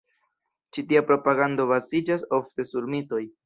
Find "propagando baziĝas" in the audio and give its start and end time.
1.11-2.27